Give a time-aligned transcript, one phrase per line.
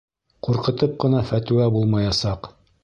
[0.47, 2.53] Ҡурҡытып ҡына фәтүә булмаясаҡ.